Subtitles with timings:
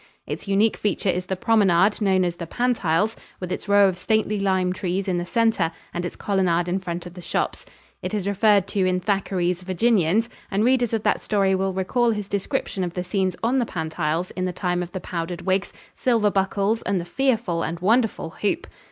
[0.25, 4.39] Its unique feature is the promenade, known as "The Pantiles," with its row of stately
[4.39, 7.67] lime trees in the center and its colonade in front of the shops.
[8.01, 12.27] It is referred to in Thackeray's "Virginians," and readers of that story will recall his
[12.27, 16.31] description of the scenes on the Pantiles in the time of the powdered wigs, silver
[16.31, 18.65] buckles and the fearful and wonderful "hoop."